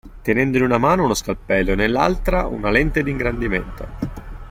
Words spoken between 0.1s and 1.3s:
Tenendo in una mano uno